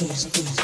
[0.00, 0.63] Yes, yes.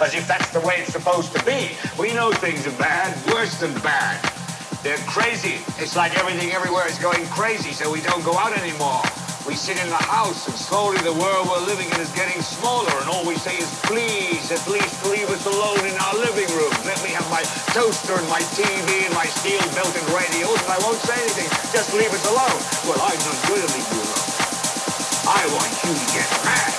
[0.00, 1.74] As if that's the way it's supposed to be.
[1.98, 4.22] We know things are bad, worse than bad.
[4.86, 5.58] They're crazy.
[5.82, 9.02] It's like everything everywhere is going crazy, so we don't go out anymore.
[9.42, 12.94] We sit in the house, and slowly the world we're living in is getting smaller,
[13.02, 16.70] and all we say is, please, at least leave us alone in our living room.
[16.86, 17.42] Let me have my
[17.74, 21.50] toaster and my TV and my steel-belted radials, and I won't say anything.
[21.74, 22.60] Just leave us alone.
[22.86, 24.30] Well, I'm not going to leave you alone.
[25.26, 26.77] I want you to get mad.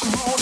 [0.00, 0.37] Grow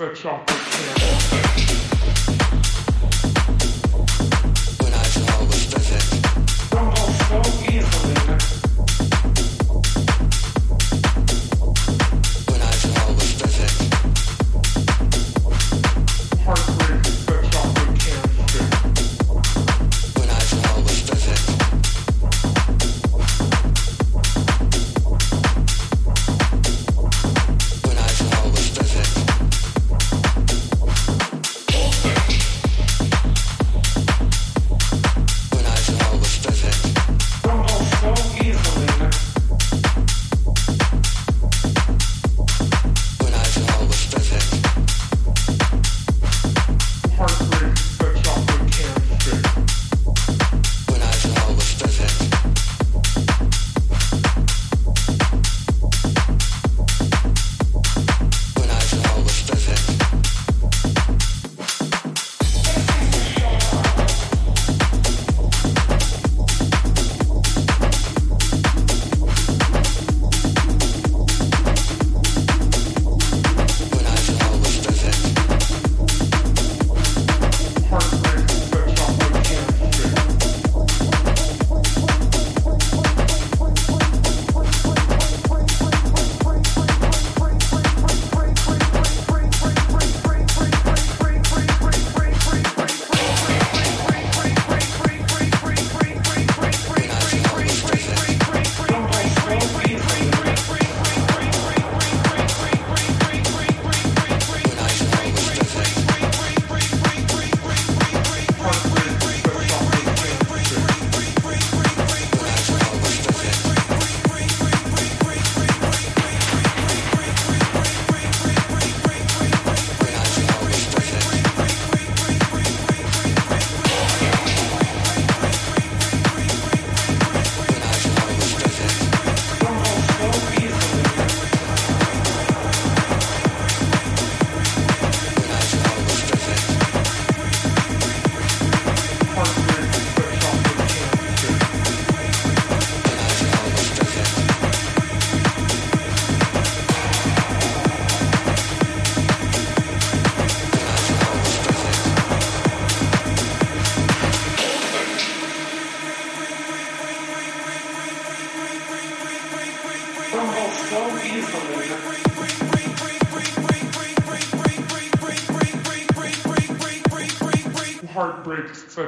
[0.00, 0.49] workshop.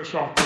[0.04, 0.41] Thank